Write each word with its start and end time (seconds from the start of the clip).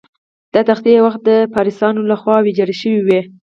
دا 0.53 0.61
تختې 0.69 0.89
یو 0.93 1.03
وخت 1.07 1.21
د 1.25 1.31
پارسیانو 1.53 2.07
له 2.11 2.15
خوا 2.21 2.37
ویجاړ 2.41 2.69
شوې 2.81 3.01
وې. 3.07 3.21